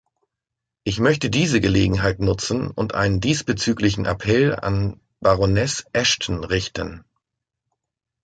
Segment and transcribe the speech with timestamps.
[0.83, 7.03] Ich möchte diese Gelegenheit nutzen und einen diesbezüglichen Appell an Baroness Ashton richten.